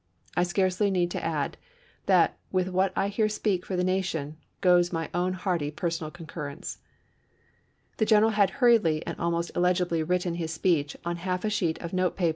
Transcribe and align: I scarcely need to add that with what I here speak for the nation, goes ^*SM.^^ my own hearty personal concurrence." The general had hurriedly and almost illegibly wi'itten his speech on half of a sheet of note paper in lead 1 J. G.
I 0.35 0.41
scarcely 0.41 0.89
need 0.89 1.11
to 1.11 1.23
add 1.23 1.57
that 2.07 2.35
with 2.51 2.69
what 2.69 2.91
I 2.95 3.07
here 3.09 3.29
speak 3.29 3.67
for 3.67 3.75
the 3.75 3.83
nation, 3.83 4.37
goes 4.59 4.87
^*SM.^^ 4.87 4.93
my 4.93 5.09
own 5.13 5.33
hearty 5.33 5.69
personal 5.69 6.09
concurrence." 6.09 6.79
The 7.97 8.07
general 8.07 8.31
had 8.31 8.49
hurriedly 8.49 9.05
and 9.05 9.15
almost 9.19 9.51
illegibly 9.55 10.03
wi'itten 10.03 10.37
his 10.37 10.51
speech 10.51 10.97
on 11.05 11.17
half 11.17 11.41
of 11.41 11.45
a 11.45 11.49
sheet 11.51 11.77
of 11.83 11.93
note 11.93 12.15
paper 12.15 12.17
in 12.17 12.17
lead 12.17 12.17
1 12.17 12.17
J. 12.17 12.29
G. 12.29 12.29